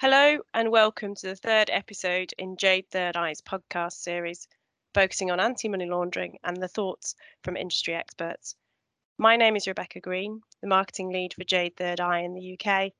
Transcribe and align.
Hello, 0.00 0.38
and 0.54 0.70
welcome 0.70 1.16
to 1.16 1.26
the 1.26 1.34
third 1.34 1.70
episode 1.72 2.32
in 2.38 2.56
Jade 2.56 2.88
Third 2.88 3.16
Eye's 3.16 3.40
podcast 3.40 3.94
series, 3.94 4.46
focusing 4.94 5.32
on 5.32 5.40
anti 5.40 5.68
money 5.68 5.86
laundering 5.86 6.38
and 6.44 6.56
the 6.56 6.68
thoughts 6.68 7.16
from 7.42 7.56
industry 7.56 7.96
experts. 7.96 8.54
My 9.18 9.34
name 9.34 9.56
is 9.56 9.66
Rebecca 9.66 9.98
Green, 9.98 10.40
the 10.60 10.68
marketing 10.68 11.10
lead 11.10 11.34
for 11.34 11.42
Jade 11.42 11.74
Third 11.76 11.98
Eye 11.98 12.20
in 12.20 12.34
the 12.34 12.52
UK, 12.52 12.92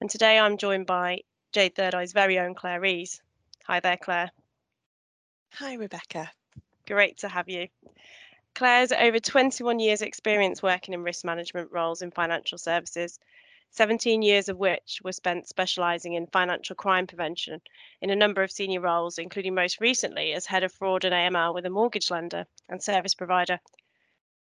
and 0.00 0.10
today 0.10 0.40
I'm 0.40 0.58
joined 0.58 0.86
by 0.86 1.20
Jade 1.52 1.76
Third 1.76 1.94
Eye's 1.94 2.12
very 2.12 2.40
own 2.40 2.56
Claire 2.56 2.80
Rees. 2.80 3.22
Hi 3.68 3.78
there, 3.78 3.96
Claire. 3.96 4.32
Hi, 5.52 5.74
Rebecca. 5.74 6.32
Great 6.84 7.18
to 7.18 7.28
have 7.28 7.48
you. 7.48 7.68
Claire's 8.56 8.90
over 8.90 9.20
21 9.20 9.78
years' 9.78 10.02
experience 10.02 10.64
working 10.64 10.94
in 10.94 11.04
risk 11.04 11.24
management 11.24 11.70
roles 11.70 12.02
in 12.02 12.10
financial 12.10 12.58
services 12.58 13.20
17 13.72 14.20
years 14.20 14.48
of 14.48 14.58
which 14.58 15.00
were 15.04 15.12
spent 15.12 15.46
specialising 15.46 16.14
in 16.14 16.26
financial 16.26 16.74
crime 16.74 17.06
prevention 17.06 17.60
in 18.00 18.10
a 18.10 18.16
number 18.16 18.42
of 18.42 18.50
senior 18.50 18.80
roles, 18.80 19.16
including 19.16 19.54
most 19.54 19.80
recently 19.80 20.32
as 20.32 20.46
head 20.46 20.64
of 20.64 20.72
fraud 20.72 21.04
and 21.04 21.14
AML 21.14 21.54
with 21.54 21.64
a 21.64 21.70
mortgage 21.70 22.10
lender 22.10 22.46
and 22.68 22.82
service 22.82 23.14
provider. 23.14 23.60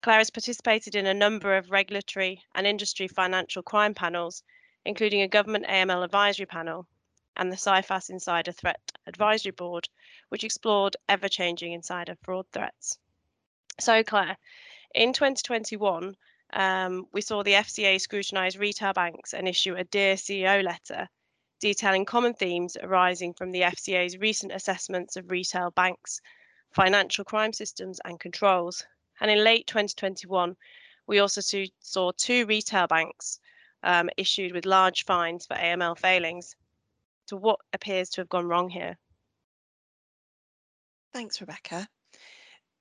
Claire 0.02 0.18
has 0.18 0.28
participated 0.28 0.94
in 0.94 1.06
a 1.06 1.14
number 1.14 1.56
of 1.56 1.70
regulatory 1.70 2.42
and 2.54 2.66
industry 2.66 3.08
financial 3.08 3.62
crime 3.62 3.94
panels, 3.94 4.42
including 4.84 5.22
a 5.22 5.28
government 5.28 5.64
AML 5.66 6.04
advisory 6.04 6.44
panel 6.44 6.86
and 7.36 7.50
the 7.50 7.56
CIFAS 7.56 8.10
Insider 8.10 8.52
Threat 8.52 8.92
Advisory 9.06 9.52
Board, 9.52 9.88
which 10.28 10.44
explored 10.44 10.98
ever 11.08 11.28
changing 11.28 11.72
insider 11.72 12.14
fraud 12.16 12.46
threats. 12.52 12.98
So, 13.80 14.04
Claire, 14.04 14.36
in 14.94 15.14
2021, 15.14 16.14
um, 16.52 17.06
we 17.12 17.20
saw 17.20 17.42
the 17.42 17.52
FCA 17.52 18.00
scrutinise 18.00 18.56
retail 18.56 18.92
banks 18.92 19.34
and 19.34 19.48
issue 19.48 19.74
a 19.74 19.84
Dear 19.84 20.14
CEO 20.14 20.62
letter 20.62 21.08
detailing 21.60 22.04
common 22.04 22.34
themes 22.34 22.76
arising 22.82 23.32
from 23.32 23.50
the 23.50 23.62
FCA's 23.62 24.18
recent 24.18 24.52
assessments 24.52 25.16
of 25.16 25.30
retail 25.30 25.70
banks, 25.70 26.20
financial 26.72 27.24
crime 27.24 27.52
systems, 27.52 28.00
and 28.04 28.20
controls. 28.20 28.84
And 29.20 29.30
in 29.30 29.42
late 29.42 29.66
2021, 29.66 30.56
we 31.06 31.18
also 31.20 31.40
saw 31.80 32.12
two 32.16 32.44
retail 32.46 32.86
banks 32.86 33.40
um, 33.82 34.10
issued 34.16 34.52
with 34.52 34.66
large 34.66 35.04
fines 35.04 35.46
for 35.46 35.56
AML 35.56 35.98
failings. 35.98 36.54
So, 37.26 37.36
what 37.36 37.60
appears 37.72 38.10
to 38.10 38.20
have 38.20 38.28
gone 38.28 38.46
wrong 38.46 38.68
here? 38.68 38.98
Thanks, 41.12 41.40
Rebecca. 41.40 41.88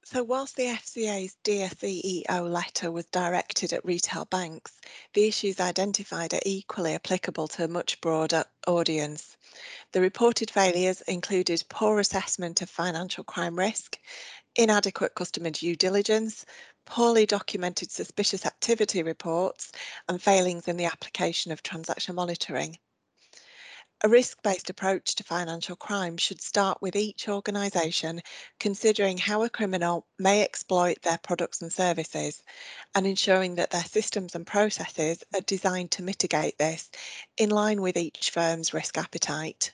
So, 0.06 0.22
whilst 0.22 0.58
the 0.58 0.66
FCA's 0.66 1.38
CEO 1.46 2.52
letter 2.52 2.92
was 2.92 3.06
directed 3.06 3.72
at 3.72 3.86
retail 3.86 4.26
banks, 4.26 4.80
the 5.14 5.28
issues 5.28 5.62
identified 5.62 6.34
are 6.34 6.42
equally 6.46 6.94
applicable 6.94 7.48
to 7.50 7.64
a 7.64 7.68
much 7.70 8.02
broader 8.02 8.44
audience. 8.68 9.38
The 9.94 10.02
reported 10.02 10.52
failures 10.52 11.02
included 11.02 11.64
poor 11.70 12.00
assessment 12.00 12.62
of 12.62 12.70
financial 12.70 13.24
crime 13.24 13.58
risk, 13.58 13.98
inadequate 14.58 15.16
customer 15.16 15.52
due 15.52 15.78
diligence, 15.78 16.46
poorly 16.86 17.26
documented 17.26 17.90
suspicious 17.90 18.46
activity 18.46 19.04
reports, 19.04 19.72
and 20.10 20.22
failings 20.22 20.68
in 20.68 20.76
the 20.76 20.86
application 20.86 21.54
of 21.54 21.64
transaction 21.64 22.16
monitoring. 22.16 22.78
A 24.06 24.10
risk-based 24.10 24.70
approach 24.70 25.16
to 25.16 25.24
financial 25.24 25.78
crime 25.78 26.18
should 26.18 26.42
start 26.42 26.82
with 26.82 26.94
each 26.94 27.30
organisation 27.30 28.22
considering 28.60 29.18
how 29.18 29.44
a 29.44 29.50
criminal 29.50 30.06
may 30.20 30.44
exploit 30.44 31.02
their 31.04 31.18
products 31.18 31.62
and 31.62 31.72
services 31.72 32.44
and 32.94 33.08
ensuring 33.08 33.56
that 33.56 33.70
their 33.70 33.86
systems 33.86 34.36
and 34.36 34.46
processes 34.46 35.24
are 35.34 35.40
designed 35.40 35.92
to 35.92 36.04
mitigate 36.04 36.58
this 36.58 36.92
in 37.38 37.50
line 37.50 37.82
with 37.82 37.96
each 37.96 38.32
firm's 38.32 38.74
risk 38.74 38.98
appetite. 38.98 39.72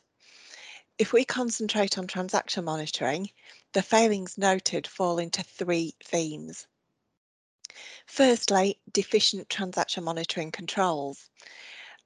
If 0.99 1.11
we 1.11 1.25
concentrate 1.25 1.97
on 1.97 2.05
transaction 2.05 2.65
monitoring, 2.65 3.31
the 3.73 3.81
failings 3.81 4.37
noted 4.37 4.85
fall 4.85 5.17
into 5.17 5.41
three 5.41 5.95
themes. 6.03 6.67
Firstly, 8.05 8.79
deficient 8.91 9.49
transaction 9.49 10.03
monitoring 10.03 10.51
controls 10.51 11.31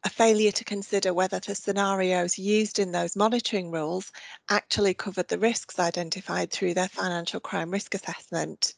a 0.06 0.09
failure 0.09 0.52
to 0.52 0.66
consider 0.66 1.14
whether 1.14 1.40
the 1.40 1.56
scenarios 1.56 2.38
used 2.38 2.78
in 2.80 2.91
those 2.91 3.16
monitoring 3.16 3.72
rules 3.72 4.12
actually 4.50 4.94
covered 4.94 5.28
the 5.30 5.40
risks 5.40 5.80
identified 5.80 6.52
through 6.52 6.74
their 6.74 6.90
financial 6.90 7.40
crime 7.40 7.72
risk 7.72 7.96
assessment, 7.96 8.74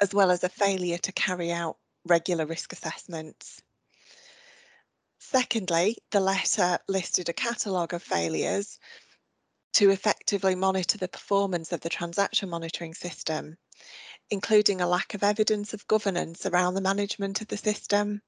as 0.00 0.14
well 0.14 0.30
as 0.30 0.44
a 0.44 0.48
failure 0.48 0.98
to 0.98 1.12
carry 1.12 1.52
out 1.52 1.76
regular 2.06 2.46
risk 2.46 2.72
assessments. 2.72 3.60
Secondly, 5.18 5.96
the 6.10 6.20
letter 6.20 6.78
listed 6.88 7.28
a 7.28 7.32
catalogue 7.32 7.94
of 7.94 8.02
failures 8.02 8.78
to 9.74 9.90
effectively 9.90 10.54
monitor 10.54 10.98
the 10.98 11.08
performance 11.08 11.72
of 11.72 11.80
the 11.80 11.88
transaction 11.88 12.48
monitoring 12.48 12.94
system, 12.94 13.56
including 14.30 14.80
a 14.80 14.88
lack 14.88 15.14
of 15.14 15.22
evidence 15.22 15.72
of 15.72 15.86
governance 15.86 16.44
around 16.44 16.74
the 16.74 16.80
management 16.80 17.40
of 17.40 17.48
the 17.48 17.56
system, 17.56 18.20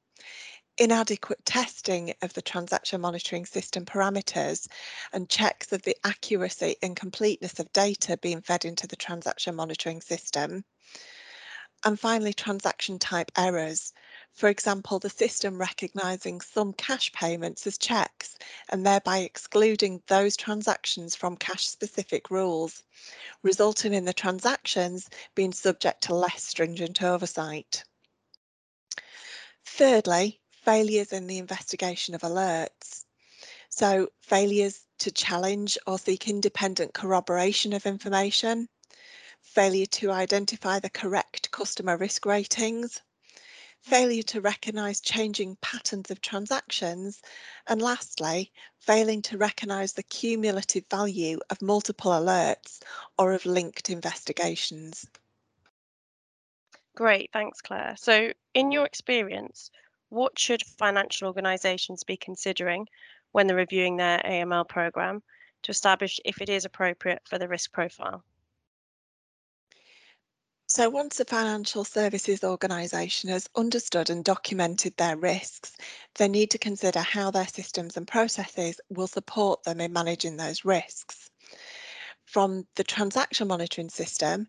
inadequate 0.78 1.44
testing 1.44 2.14
of 2.22 2.32
the 2.34 2.42
transaction 2.42 3.00
monitoring 3.00 3.46
system 3.46 3.84
parameters 3.84 4.66
and 5.12 5.28
checks 5.28 5.72
of 5.72 5.82
the 5.82 5.96
accuracy 6.04 6.76
and 6.82 6.96
completeness 6.96 7.58
of 7.58 7.72
data 7.72 8.16
being 8.16 8.40
fed 8.40 8.64
into 8.64 8.86
the 8.86 8.96
transaction 8.96 9.54
monitoring 9.54 10.00
system. 10.00 10.64
And 11.84 12.00
finally, 12.00 12.32
transaction 12.32 12.98
type 12.98 13.30
errors. 13.36 13.92
For 14.32 14.48
example, 14.48 14.98
the 14.98 15.10
system 15.10 15.58
recognising 15.58 16.40
some 16.40 16.72
cash 16.72 17.12
payments 17.12 17.66
as 17.66 17.76
checks 17.76 18.38
and 18.70 18.86
thereby 18.86 19.18
excluding 19.18 20.02
those 20.06 20.34
transactions 20.34 21.14
from 21.14 21.36
cash 21.36 21.66
specific 21.68 22.30
rules, 22.30 22.82
resulting 23.42 23.92
in 23.92 24.06
the 24.06 24.14
transactions 24.14 25.10
being 25.34 25.52
subject 25.52 26.02
to 26.04 26.14
less 26.14 26.42
stringent 26.42 27.02
oversight. 27.02 27.84
Thirdly, 29.66 30.40
failures 30.64 31.12
in 31.12 31.26
the 31.26 31.38
investigation 31.38 32.14
of 32.14 32.22
alerts. 32.22 33.04
So 33.68 34.08
failures 34.20 34.86
to 35.00 35.10
challenge 35.10 35.76
or 35.86 35.98
seek 35.98 36.28
independent 36.28 36.94
corroboration 36.94 37.72
of 37.72 37.86
information, 37.86 38.68
failure 39.42 39.86
to 39.86 40.10
identify 40.10 40.78
the 40.78 40.90
correct 40.90 41.50
customer 41.50 41.96
risk 41.96 42.24
ratings, 42.24 43.02
failure 43.80 44.22
to 44.22 44.40
recognise 44.40 45.00
changing 45.02 45.56
patterns 45.56 46.10
of 46.10 46.22
transactions, 46.22 47.20
and 47.66 47.82
lastly, 47.82 48.50
failing 48.78 49.20
to 49.20 49.36
recognise 49.36 49.92
the 49.92 50.02
cumulative 50.02 50.84
value 50.90 51.38
of 51.50 51.60
multiple 51.60 52.12
alerts 52.12 52.80
or 53.18 53.34
of 53.34 53.44
linked 53.44 53.90
investigations. 53.90 55.06
Great, 56.96 57.30
thanks, 57.32 57.60
Claire. 57.60 57.96
So, 57.98 58.32
in 58.54 58.70
your 58.70 58.86
experience, 58.86 59.70
what 60.14 60.38
should 60.38 60.62
financial 60.78 61.26
organisations 61.26 62.04
be 62.04 62.16
considering 62.16 62.86
when 63.32 63.46
they're 63.46 63.56
reviewing 63.56 63.96
their 63.96 64.18
AML 64.24 64.68
programme 64.68 65.22
to 65.64 65.72
establish 65.72 66.20
if 66.24 66.40
it 66.40 66.48
is 66.48 66.64
appropriate 66.64 67.20
for 67.24 67.36
the 67.36 67.48
risk 67.48 67.72
profile? 67.72 68.24
So 70.66 70.88
once 70.88 71.20
a 71.20 71.24
financial 71.24 71.84
services 71.84 72.42
organisation 72.42 73.28
has 73.30 73.48
understood 73.54 74.08
and 74.08 74.24
documented 74.24 74.96
their 74.96 75.16
risks, 75.16 75.76
they 76.14 76.28
need 76.28 76.50
to 76.52 76.58
consider 76.58 77.00
how 77.00 77.30
their 77.30 77.46
systems 77.46 77.96
and 77.96 78.08
processes 78.08 78.80
will 78.88 79.06
support 79.06 79.62
them 79.64 79.80
in 79.80 79.92
managing 79.92 80.36
those 80.36 80.64
risks. 80.64 81.28
From 82.24 82.66
the 82.76 82.84
transaction 82.84 83.48
monitoring 83.48 83.90
system, 83.90 84.48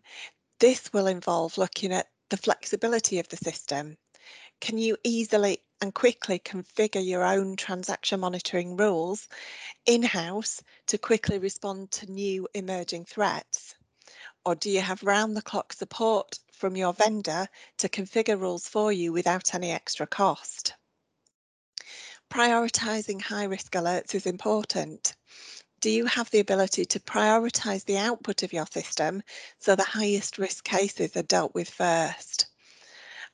this 0.58 0.92
will 0.92 1.06
involve 1.06 1.58
looking 1.58 1.92
at 1.92 2.08
the 2.30 2.36
flexibility 2.38 3.18
of 3.18 3.28
the 3.28 3.36
system, 3.36 3.96
can 4.60 4.78
you 4.78 4.96
easily 5.04 5.62
and 5.80 5.94
quickly 5.94 6.38
configure 6.38 7.04
your 7.04 7.24
own 7.24 7.56
transaction 7.56 8.20
monitoring 8.20 8.76
rules 8.76 9.28
in-house 9.84 10.62
to 10.86 10.98
quickly 10.98 11.38
respond 11.38 11.90
to 11.90 12.10
new 12.10 12.48
emerging 12.54 13.04
threats? 13.04 13.74
Or 14.44 14.54
do 14.54 14.70
you 14.70 14.80
have 14.80 15.02
round-the-clock 15.02 15.72
support 15.72 16.38
from 16.52 16.76
your 16.76 16.92
vendor 16.92 17.48
to 17.78 17.88
configure 17.88 18.40
rules 18.40 18.68
for 18.68 18.92
you 18.92 19.12
without 19.12 19.54
any 19.54 19.72
extra 19.72 20.06
cost? 20.06 20.74
Prioritising 22.30 23.20
high-risk 23.20 23.72
alerts 23.72 24.14
is 24.14 24.26
important. 24.26 25.14
Do 25.80 25.90
you 25.90 26.06
have 26.06 26.30
the 26.30 26.40
ability 26.40 26.84
to 26.86 27.00
prioritise 27.00 27.84
the 27.84 27.98
output 27.98 28.42
of 28.42 28.52
your 28.52 28.66
system 28.66 29.22
so 29.58 29.76
the 29.76 29.84
highest 29.84 30.38
risk 30.38 30.64
cases 30.64 31.16
are 31.16 31.22
dealt 31.22 31.54
with 31.54 31.68
first? 31.68 32.45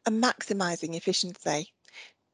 And 0.07 0.23
maximising 0.23 0.95
efficiency. 0.97 1.73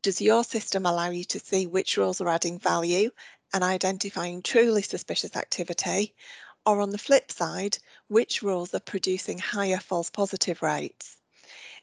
Does 0.03 0.21
your 0.21 0.45
system 0.45 0.87
allow 0.87 1.11
you 1.11 1.25
to 1.25 1.41
see 1.41 1.67
which 1.67 1.97
rules 1.97 2.21
are 2.21 2.29
adding 2.29 2.59
value 2.59 3.11
and 3.53 3.65
identifying 3.65 4.43
truly 4.43 4.83
suspicious 4.83 5.37
activity? 5.37 6.15
Or 6.65 6.81
on 6.81 6.91
the 6.91 6.99
flip 6.99 7.33
side, 7.33 7.79
which 8.09 8.43
rules 8.43 8.75
are 8.75 8.81
producing 8.81 9.39
higher 9.39 9.79
false 9.79 10.11
positive 10.11 10.63
rates? 10.63 11.17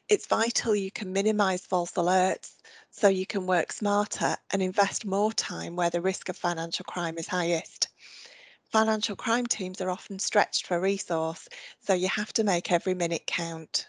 It's 0.08 0.26
vital 0.26 0.74
you 0.76 0.90
can 0.90 1.12
minimise 1.12 1.66
false 1.66 1.92
alerts 1.92 2.56
so 2.90 3.08
you 3.08 3.26
can 3.26 3.46
work 3.46 3.72
smarter 3.72 4.36
and 4.52 4.62
invest 4.62 5.04
more 5.04 5.32
time 5.32 5.76
where 5.76 5.90
the 5.90 6.00
risk 6.00 6.28
of 6.28 6.36
financial 6.36 6.84
crime 6.84 7.18
is 7.18 7.26
highest. 7.26 7.88
Financial 8.70 9.16
crime 9.16 9.46
teams 9.46 9.80
are 9.80 9.90
often 9.90 10.18
stretched 10.18 10.66
for 10.66 10.80
resource, 10.80 11.48
so 11.80 11.94
you 11.94 12.08
have 12.08 12.32
to 12.32 12.44
make 12.44 12.70
every 12.72 12.94
minute 12.94 13.26
count. 13.26 13.88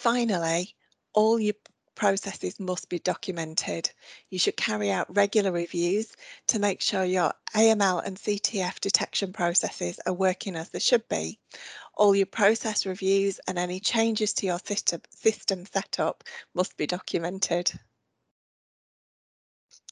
Finally, 0.00 0.74
all 1.12 1.38
your 1.38 1.52
processes 1.94 2.58
must 2.58 2.88
be 2.88 2.98
documented. 3.00 3.90
You 4.30 4.38
should 4.38 4.56
carry 4.56 4.90
out 4.90 5.14
regular 5.14 5.52
reviews 5.52 6.16
to 6.46 6.58
make 6.58 6.80
sure 6.80 7.04
your 7.04 7.34
AML 7.54 8.02
and 8.06 8.16
CTF 8.16 8.80
detection 8.80 9.34
processes 9.34 10.00
are 10.06 10.14
working 10.14 10.56
as 10.56 10.70
they 10.70 10.78
should 10.78 11.06
be. 11.10 11.38
All 11.98 12.16
your 12.16 12.24
process 12.24 12.86
reviews 12.86 13.40
and 13.46 13.58
any 13.58 13.78
changes 13.78 14.32
to 14.34 14.46
your 14.46 14.58
system, 14.64 15.02
system 15.10 15.66
setup 15.66 16.24
must 16.54 16.78
be 16.78 16.86
documented. 16.86 17.70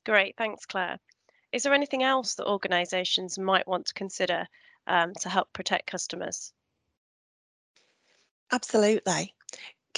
Great, 0.07 0.39
thanks 0.39 0.65
Claire. 0.65 0.99
Is 1.53 1.65
there 1.65 1.75
anything 1.75 2.03
else 2.03 2.35
that 2.37 2.47
organisations 2.47 3.39
might 3.39 3.69
want 3.69 3.85
to 3.89 3.93
consider 3.93 4.49
um, 4.87 5.13
to 5.21 5.29
help 5.29 5.53
protect 5.53 5.87
customers? 5.87 6.55
Absolutely. 8.51 9.35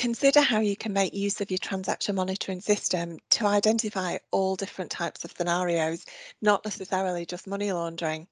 Consider 0.01 0.41
how 0.41 0.61
you 0.61 0.77
can 0.77 0.95
make 0.95 1.13
use 1.13 1.43
of 1.43 1.51
your 1.51 1.59
transaction 1.59 2.15
monitoring 2.15 2.63
system 2.63 3.19
to 3.29 3.45
identify 3.45 4.17
all 4.31 4.57
different 4.57 4.91
types 4.91 5.27
of 5.27 5.35
scenarios, 5.37 6.07
not 6.41 6.65
necessarily 6.65 7.27
just 7.27 7.47
money 7.47 7.71
laundering. 7.71 8.27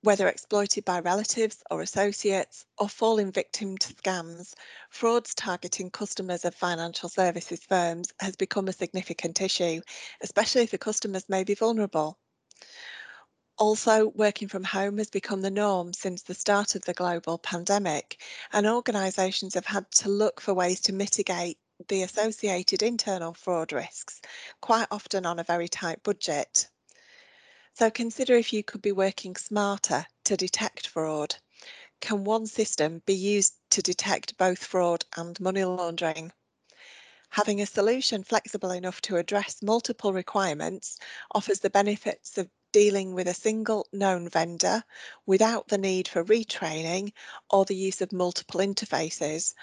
Whether 0.00 0.28
exploited 0.28 0.86
by 0.86 1.00
relatives 1.00 1.62
or 1.70 1.82
associates 1.82 2.64
or 2.78 2.88
falling 2.88 3.32
victim 3.32 3.76
to 3.76 3.92
scams, 3.92 4.54
frauds 4.88 5.34
targeting 5.34 5.90
customers 5.90 6.46
of 6.46 6.54
financial 6.54 7.10
services 7.10 7.60
firms 7.60 8.14
has 8.20 8.34
become 8.34 8.68
a 8.68 8.72
significant 8.72 9.42
issue, 9.42 9.82
especially 10.22 10.62
if 10.62 10.70
the 10.70 10.78
customers 10.78 11.28
may 11.28 11.44
be 11.44 11.54
vulnerable. 11.54 12.16
Also, 13.58 14.08
working 14.08 14.48
from 14.48 14.64
home 14.64 14.98
has 14.98 15.08
become 15.08 15.40
the 15.40 15.50
norm 15.50 15.92
since 15.94 16.22
the 16.22 16.34
start 16.34 16.74
of 16.74 16.82
the 16.82 16.92
global 16.92 17.38
pandemic, 17.38 18.20
and 18.52 18.66
organisations 18.66 19.54
have 19.54 19.64
had 19.64 19.90
to 19.90 20.10
look 20.10 20.40
for 20.42 20.52
ways 20.52 20.80
to 20.80 20.92
mitigate 20.92 21.58
the 21.88 22.02
associated 22.02 22.82
internal 22.82 23.32
fraud 23.32 23.72
risks, 23.72 24.20
quite 24.60 24.86
often 24.90 25.24
on 25.24 25.38
a 25.38 25.44
very 25.44 25.68
tight 25.68 26.02
budget. 26.02 26.68
So 27.72 27.90
consider 27.90 28.34
if 28.34 28.52
you 28.52 28.62
could 28.62 28.82
be 28.82 28.92
working 28.92 29.36
smarter 29.36 30.06
to 30.24 30.36
detect 30.36 30.88
fraud. 30.88 31.36
Can 32.00 32.24
one 32.24 32.46
system 32.46 33.02
be 33.06 33.14
used 33.14 33.54
to 33.70 33.80
detect 33.80 34.36
both 34.36 34.64
fraud 34.64 35.06
and 35.16 35.40
money 35.40 35.64
laundering? 35.64 36.32
Having 37.30 37.60
a 37.60 37.66
solution 37.66 38.24
flexible 38.24 38.70
enough 38.70 39.00
to 39.02 39.16
address 39.16 39.62
multiple 39.62 40.12
requirements 40.12 40.98
offers 41.34 41.60
the 41.60 41.70
benefits 41.70 42.38
of 42.38 42.50
dealing 42.72 43.14
with 43.14 43.28
a 43.28 43.34
single 43.34 43.86
known 43.92 44.28
vendor 44.28 44.82
without 45.26 45.68
the 45.68 45.78
need 45.78 46.08
for 46.08 46.24
retraining 46.24 47.12
or 47.50 47.64
the 47.64 47.76
use 47.76 48.00
of 48.00 48.12
multiple 48.12 48.60
interfaces, 48.60 49.54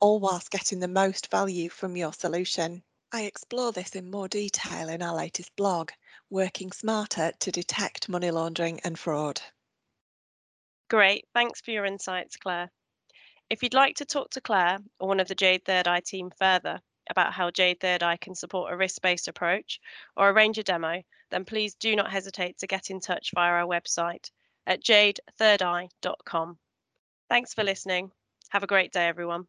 all 0.00 0.20
whilst 0.20 0.50
getting 0.50 0.80
the 0.80 0.88
most 0.88 1.30
value 1.30 1.68
from 1.68 1.96
your 1.96 2.12
solution. 2.12 2.82
I 3.12 3.22
explore 3.22 3.72
this 3.72 3.96
in 3.96 4.10
more 4.10 4.28
detail 4.28 4.88
in 4.88 5.02
our 5.02 5.14
latest 5.14 5.54
blog, 5.56 5.90
Working 6.30 6.70
Smarter 6.70 7.32
to 7.40 7.50
Detect 7.50 8.08
Money 8.08 8.30
Laundering 8.30 8.80
and 8.84 8.98
Fraud. 8.98 9.40
Great, 10.88 11.26
thanks 11.34 11.60
for 11.60 11.72
your 11.72 11.84
insights, 11.84 12.36
Claire. 12.36 12.70
If 13.48 13.62
you'd 13.62 13.74
like 13.74 13.96
to 13.96 14.04
talk 14.04 14.30
to 14.30 14.40
Claire 14.40 14.78
or 15.00 15.08
one 15.08 15.18
of 15.18 15.26
the 15.26 15.34
Jade 15.34 15.64
Third 15.64 15.88
Eye 15.88 16.02
team 16.06 16.30
further 16.38 16.80
about 17.10 17.32
how 17.32 17.50
Jade 17.50 17.80
Third 17.80 18.02
Eye 18.02 18.16
can 18.16 18.34
support 18.34 18.72
a 18.72 18.76
risk-based 18.76 19.28
approach 19.28 19.80
or 20.16 20.30
arrange 20.30 20.58
a 20.58 20.62
demo, 20.62 21.02
then 21.30 21.44
please 21.44 21.74
do 21.74 21.94
not 21.94 22.10
hesitate 22.10 22.58
to 22.58 22.66
get 22.66 22.90
in 22.90 23.00
touch 23.00 23.32
via 23.34 23.50
our 23.50 23.66
website 23.66 24.30
at 24.66 24.82
jadethirdeye.com. 24.82 26.58
Thanks 27.28 27.54
for 27.54 27.64
listening. 27.64 28.10
Have 28.50 28.62
a 28.62 28.68
great 28.68 28.92
day, 28.92 29.06
everyone. 29.06 29.46